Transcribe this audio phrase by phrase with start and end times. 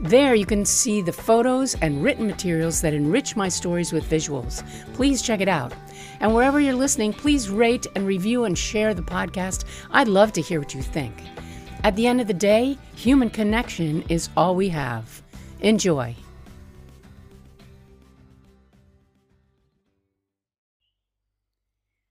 [0.00, 4.64] There you can see the photos and written materials that enrich my stories with visuals.
[4.94, 5.74] Please check it out.
[6.20, 9.66] And wherever you're listening, please rate and review and share the podcast.
[9.90, 11.12] I'd love to hear what you think.
[11.84, 15.22] At the end of the day, human connection is all we have.
[15.60, 16.16] Enjoy.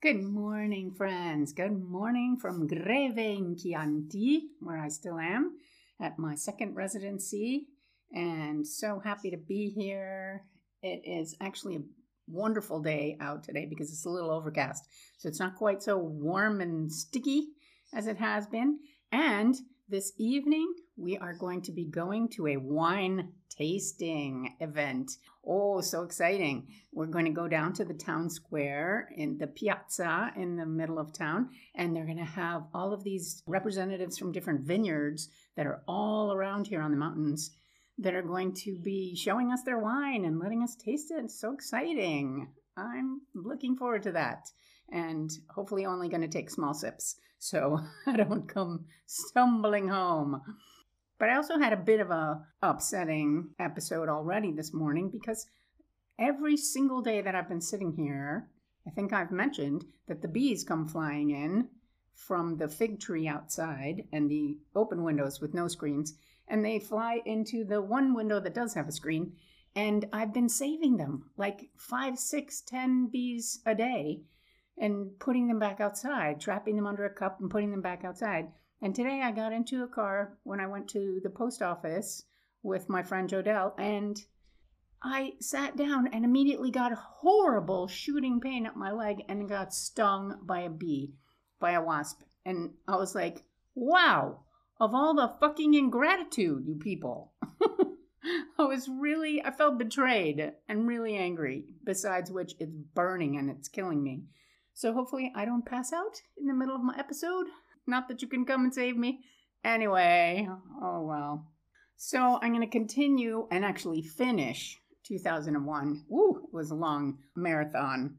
[0.00, 1.52] Good morning, friends.
[1.52, 5.58] Good morning from Greve in Chianti, where I still am
[6.00, 7.66] at my second residency
[8.12, 10.44] and so happy to be here.
[10.82, 11.82] It is actually a
[12.26, 14.86] wonderful day out today because it's a little overcast.
[15.18, 17.48] So it's not quite so warm and sticky
[17.94, 18.78] as it has been.
[19.10, 19.54] And
[19.88, 25.12] this evening, we are going to be going to a wine tasting event.
[25.44, 26.68] Oh, so exciting.
[26.92, 30.98] We're going to go down to the town square in the piazza in the middle
[30.98, 35.66] of town, and they're going to have all of these representatives from different vineyards that
[35.66, 37.50] are all around here on the mountains
[37.98, 41.24] that are going to be showing us their wine and letting us taste it.
[41.24, 42.48] It's so exciting.
[42.76, 44.48] I'm looking forward to that.
[44.90, 50.40] And hopefully, only going to take small sips so I don't come stumbling home.
[51.18, 55.46] But I also had a bit of a upsetting episode already this morning because
[56.18, 58.48] every single day that I've been sitting here,
[58.86, 61.68] I think I've mentioned that the bees come flying in
[62.14, 66.14] from the fig tree outside and the open windows with no screens
[66.52, 69.32] and they fly into the one window that does have a screen.
[69.74, 74.20] And I've been saving them like five, six, ten bees a day
[74.76, 78.48] and putting them back outside, trapping them under a cup and putting them back outside.
[78.82, 82.24] And today I got into a car when I went to the post office
[82.62, 84.22] with my friend Jodelle and
[85.02, 90.38] I sat down and immediately got horrible shooting pain up my leg and got stung
[90.42, 91.14] by a bee,
[91.58, 92.20] by a wasp.
[92.44, 93.42] And I was like,
[93.74, 94.40] wow,
[94.82, 97.30] of all the fucking ingratitude, you people.
[98.58, 103.68] I was really, I felt betrayed and really angry, besides which it's burning and it's
[103.68, 104.24] killing me.
[104.74, 107.46] So hopefully I don't pass out in the middle of my episode.
[107.86, 109.20] Not that you can come and save me.
[109.64, 110.48] Anyway,
[110.82, 111.46] oh well.
[111.96, 116.06] So I'm going to continue and actually finish 2001.
[116.08, 118.16] Woo, it was a long marathon.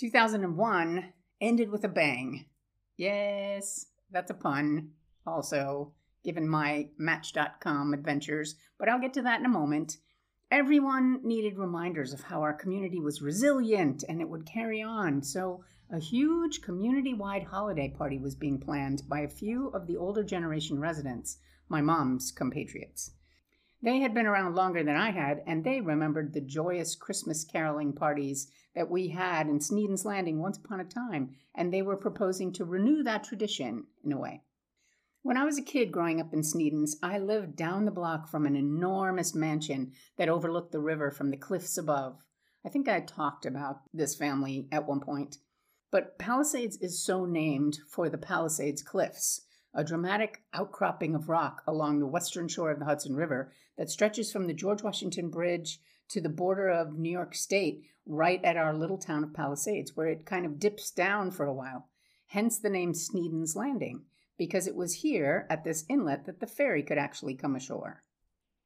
[0.00, 2.46] 2001 ended with a bang.
[2.96, 4.90] Yes, that's a pun
[5.26, 5.92] also,
[6.24, 9.96] given my Match.com adventures, but I'll get to that in a moment.
[10.50, 15.64] Everyone needed reminders of how our community was resilient and it would carry on, so
[15.90, 20.22] a huge community wide holiday party was being planned by a few of the older
[20.22, 21.38] generation residents,
[21.68, 23.10] my mom's compatriots.
[23.82, 27.92] They had been around longer than I had, and they remembered the joyous Christmas caroling
[27.92, 32.52] parties that we had in Sneden's Landing once upon a time, and they were proposing
[32.52, 34.42] to renew that tradition in a way.
[35.24, 38.44] When I was a kid growing up in Sneden's, I lived down the block from
[38.44, 42.26] an enormous mansion that overlooked the river from the cliffs above.
[42.64, 45.38] I think I talked about this family at one point.
[45.92, 52.00] But Palisades is so named for the Palisades Cliffs, a dramatic outcropping of rock along
[52.00, 55.78] the western shore of the Hudson River that stretches from the George Washington Bridge
[56.08, 60.08] to the border of New York State, right at our little town of Palisades, where
[60.08, 61.86] it kind of dips down for a while.
[62.26, 64.02] Hence the name Sneden's Landing
[64.42, 68.02] because it was here at this inlet that the ferry could actually come ashore.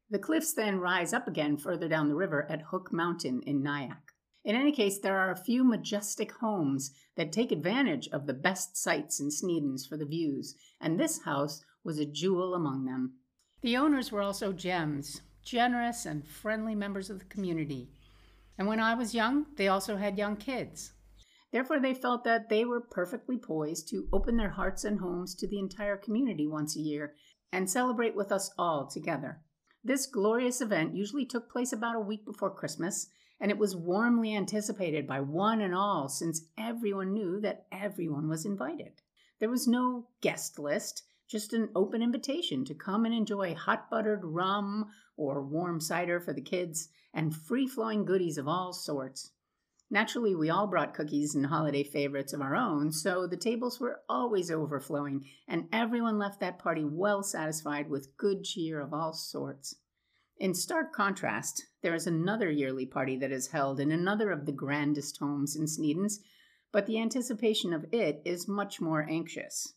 [0.09, 4.11] The cliffs then rise up again further down the river at Hook Mountain in Nyack.
[4.43, 8.75] In any case, there are a few majestic homes that take advantage of the best
[8.75, 13.13] sites in Sneden's for the views, and this house was a jewel among them.
[13.61, 17.91] The owners were also gems, generous and friendly members of the community.
[18.57, 20.93] And when I was young, they also had young kids.
[21.57, 25.47] Therefore, they felt that they were perfectly poised to open their hearts and homes to
[25.47, 27.15] the entire community once a year
[27.51, 29.41] and celebrate with us all together.
[29.83, 33.07] This glorious event usually took place about a week before Christmas,
[33.39, 38.45] and it was warmly anticipated by one and all since everyone knew that everyone was
[38.45, 39.01] invited.
[39.39, 44.23] There was no guest list, just an open invitation to come and enjoy hot buttered
[44.23, 49.31] rum or warm cider for the kids and free flowing goodies of all sorts.
[49.89, 54.01] Naturally, we all brought cookies and holiday favorites of our own, so the tables were
[54.09, 59.75] always overflowing, and everyone left that party well satisfied with good cheer of all sorts.
[60.39, 64.51] In stark contrast, there is another yearly party that is held in another of the
[64.51, 66.19] grandest homes in Sneden's,
[66.73, 69.73] but the anticipation of it is much more anxious.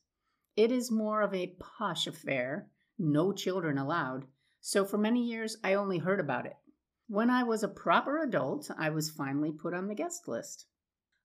[0.57, 2.69] It is more of a posh affair,
[2.99, 4.27] no children allowed,
[4.61, 6.57] so for many years I only heard about it.
[7.13, 10.67] When I was a proper adult, I was finally put on the guest list.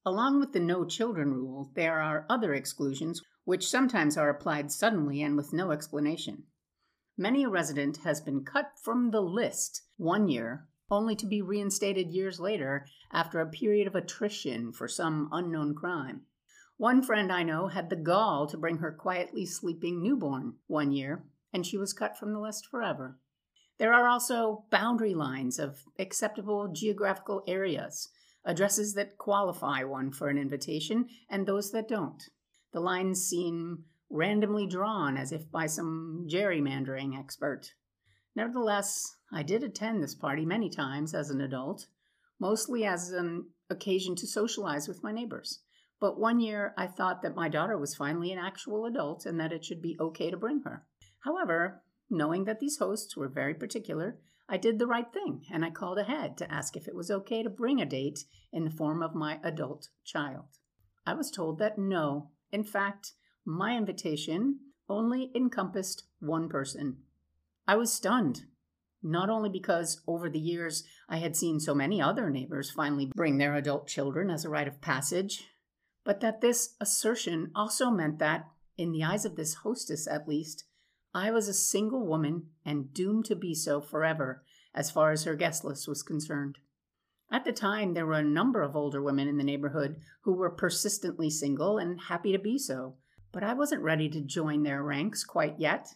[0.03, 5.21] Along with the no children rule, there are other exclusions which sometimes are applied suddenly
[5.21, 6.45] and with no explanation.
[7.19, 12.09] Many a resident has been cut from the list one year, only to be reinstated
[12.09, 16.23] years later after a period of attrition for some unknown crime.
[16.77, 21.27] One friend I know had the gall to bring her quietly sleeping newborn one year,
[21.53, 23.19] and she was cut from the list forever.
[23.77, 28.10] There are also boundary lines of acceptable geographical areas,
[28.45, 32.24] addresses that qualify one for an invitation, and those that don't.
[32.72, 37.74] The lines seem randomly drawn as if by some gerrymandering expert.
[38.36, 41.88] Nevertheless, I did attend this party many times as an adult,
[42.39, 45.60] mostly as an occasion to socialize with my neighbors.
[46.00, 49.54] But one year I thought that my daughter was finally an actual adult and that
[49.54, 50.86] it should be okay to bring her.
[51.24, 54.18] However, knowing that these hosts were very particular,
[54.48, 57.42] I did the right thing and I called ahead to ask if it was okay
[57.42, 60.46] to bring a date in the form of my adult child.
[61.06, 62.30] I was told that no.
[62.52, 63.13] In fact,
[63.44, 66.98] my invitation only encompassed one person.
[67.68, 68.46] I was stunned,
[69.02, 73.38] not only because over the years I had seen so many other neighbors finally bring
[73.38, 75.48] their adult children as a rite of passage,
[76.04, 78.48] but that this assertion also meant that,
[78.78, 80.66] in the eyes of this hostess at least,
[81.15, 85.35] I was a single woman and doomed to be so forever as far as her
[85.35, 86.57] guest list was concerned.
[87.31, 90.50] At the time, there were a number of older women in the neighborhood who were
[90.50, 92.97] persistently single and happy to be so,
[93.31, 95.88] but I wasn't ready to join their ranks quite yet.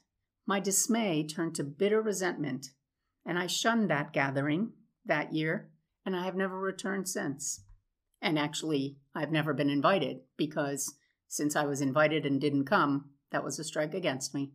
[0.47, 2.67] My dismay turned to bitter resentment,
[3.25, 4.71] and I shunned that gathering
[5.05, 5.69] that year,
[6.05, 7.65] and I have never returned since.
[8.21, 10.95] And actually, I've never been invited because
[11.27, 14.53] since I was invited and didn't come, that was a strike against me.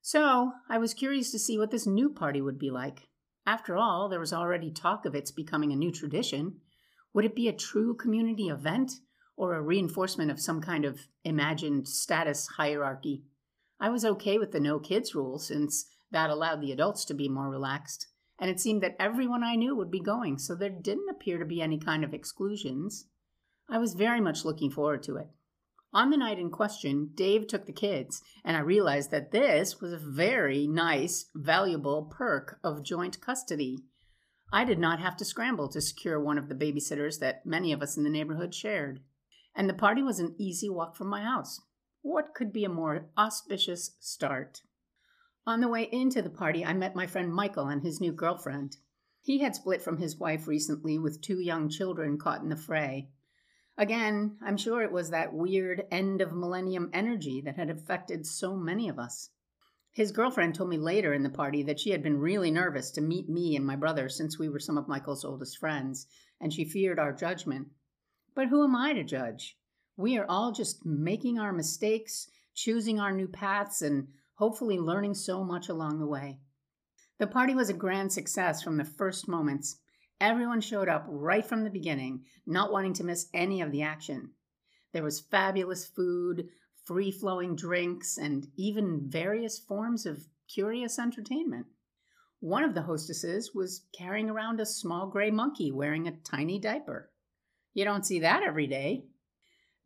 [0.00, 3.08] So I was curious to see what this new party would be like.
[3.46, 6.60] After all, there was already talk of its becoming a new tradition.
[7.14, 8.92] Would it be a true community event?
[9.38, 13.22] or a reinforcement of some kind of imagined status hierarchy.
[13.80, 17.28] I was okay with the no kids rule since that allowed the adults to be
[17.28, 18.08] more relaxed,
[18.40, 21.44] and it seemed that everyone I knew would be going, so there didn't appear to
[21.44, 23.06] be any kind of exclusions.
[23.70, 25.28] I was very much looking forward to it.
[25.92, 29.92] On the night in question, Dave took the kids, and I realized that this was
[29.92, 33.78] a very nice, valuable perk of joint custody.
[34.52, 37.82] I did not have to scramble to secure one of the babysitters that many of
[37.82, 39.00] us in the neighborhood shared
[39.58, 41.60] and the party was an easy walk from my house.
[42.02, 44.62] What could be a more auspicious start?
[45.44, 48.76] On the way into the party, I met my friend Michael and his new girlfriend.
[49.20, 53.10] He had split from his wife recently with two young children caught in the fray.
[53.78, 58.56] Again, I'm sure it was that weird end of millennium energy that had affected so
[58.56, 59.30] many of us.
[59.92, 63.00] His girlfriend told me later in the party that she had been really nervous to
[63.00, 66.08] meet me and my brother since we were some of Michael's oldest friends,
[66.40, 67.68] and she feared our judgment.
[68.34, 69.56] But who am I to judge?
[69.96, 75.44] We are all just making our mistakes, choosing our new paths, and hopefully learning so
[75.44, 76.40] much along the way.
[77.18, 79.78] The party was a grand success from the first moments.
[80.20, 84.30] Everyone showed up right from the beginning, not wanting to miss any of the action.
[84.92, 86.48] There was fabulous food,
[86.84, 91.66] free flowing drinks, and even various forms of curious entertainment.
[92.40, 97.10] One of the hostesses was carrying around a small gray monkey wearing a tiny diaper.
[97.74, 99.04] You don't see that every day.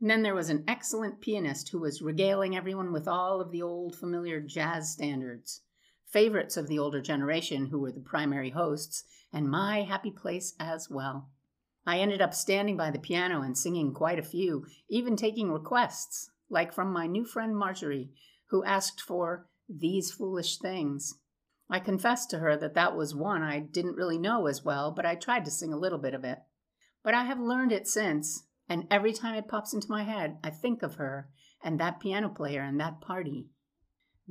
[0.00, 3.62] And then there was an excellent pianist who was regaling everyone with all of the
[3.62, 5.62] old familiar jazz standards,
[6.12, 10.90] favorites of the older generation who were the primary hosts, and my happy place as
[10.90, 11.30] well.
[11.86, 16.30] I ended up standing by the piano and singing quite a few, even taking requests,
[16.50, 18.10] like from my new friend Marjorie,
[18.50, 21.18] who asked for These Foolish Things.
[21.70, 25.06] I confessed to her that that was one I didn't really know as well, but
[25.06, 26.38] I tried to sing a little bit of it.
[27.02, 30.50] But I have learned it since, and every time it pops into my head, I
[30.50, 31.30] think of her
[31.64, 33.48] and that piano player and that party.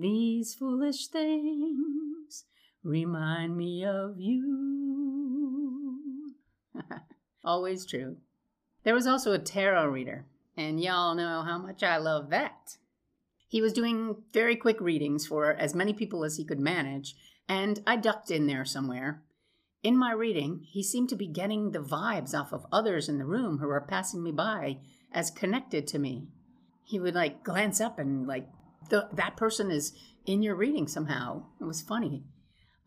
[0.01, 2.45] These foolish things
[2.83, 6.33] remind me of you.
[7.45, 8.17] Always true.
[8.83, 10.25] There was also a tarot reader,
[10.57, 12.77] and y'all know how much I love that.
[13.47, 17.15] He was doing very quick readings for as many people as he could manage,
[17.47, 19.21] and I ducked in there somewhere
[19.83, 23.25] in my reading, he seemed to be getting the vibes off of others in the
[23.25, 24.77] room who were passing me by
[25.11, 26.27] as connected to me.
[26.83, 28.47] He would like glance up and like
[28.89, 29.93] the, that person is
[30.25, 31.45] in your reading somehow.
[31.59, 32.23] It was funny.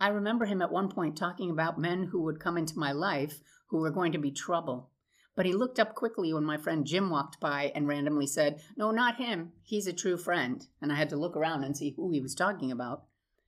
[0.00, 3.40] I remember him at one point talking about men who would come into my life
[3.68, 4.90] who were going to be trouble.
[5.36, 8.90] But he looked up quickly when my friend Jim walked by and randomly said, No,
[8.90, 9.52] not him.
[9.62, 10.64] He's a true friend.
[10.80, 13.04] And I had to look around and see who he was talking about.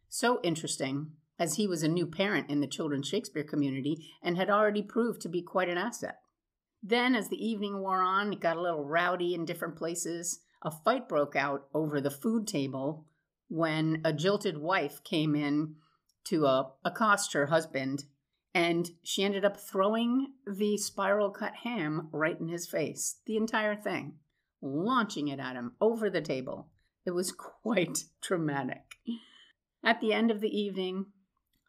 [0.09, 4.50] So interesting, as he was a new parent in the children's Shakespeare community and had
[4.50, 6.17] already proved to be quite an asset.
[6.83, 10.41] Then, as the evening wore on, it got a little rowdy in different places.
[10.62, 13.06] A fight broke out over the food table
[13.48, 15.76] when a jilted wife came in
[16.25, 18.04] to uh, accost her husband
[18.56, 23.76] and she ended up throwing the spiral cut ham right in his face, the entire
[23.76, 24.14] thing,
[24.62, 26.68] launching it at him over the table.
[27.04, 27.32] It was
[27.62, 28.96] quite traumatic.
[29.84, 31.06] At the end of the evening,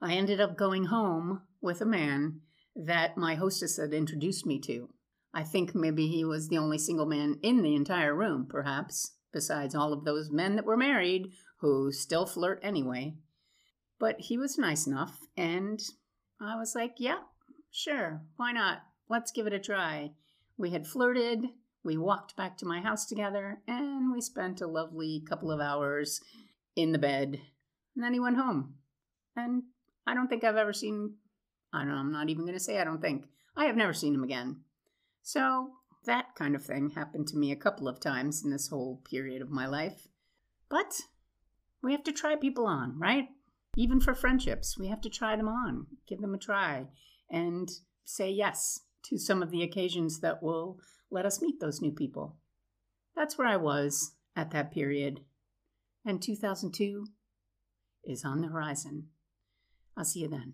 [0.02, 2.40] I ended up going home with a man
[2.74, 4.90] that my hostess had introduced me to.
[5.34, 9.76] I think maybe he was the only single man in the entire room, perhaps, besides
[9.76, 13.16] all of those men that were married who still flirt anyway.
[14.00, 15.80] But he was nice enough, and
[16.40, 17.20] I was like, yeah,
[17.72, 18.80] sure, why not?
[19.10, 20.12] Let's give it a try.
[20.58, 21.46] We had flirted,
[21.84, 26.22] we walked back to my house together, and we spent a lovely couple of hours
[26.76, 27.40] in the bed.
[27.96, 28.76] And then he went home.
[29.36, 29.64] And
[30.06, 31.16] I don't think I've ever seen,
[31.74, 33.26] I don't know, I'm not even going to say I don't think.
[33.56, 34.62] I have never seen him again.
[35.28, 35.72] So
[36.06, 39.42] that kind of thing happened to me a couple of times in this whole period
[39.42, 40.08] of my life.
[40.70, 41.02] But
[41.84, 43.28] we have to try people on, right?
[43.78, 46.88] even for friendships, we have to try them on, give them a try,
[47.30, 47.70] and
[48.04, 50.80] say yes to some of the occasions that will
[51.12, 52.38] let us meet those new people.
[53.16, 55.20] That's where I was at that period.
[56.04, 57.06] And 2002
[58.04, 59.10] is on the horizon.
[59.96, 60.54] I'll see you then.